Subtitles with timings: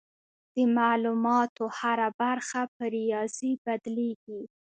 [0.55, 4.41] د معلوماتو هره برخه په ریاضي بدلېږي.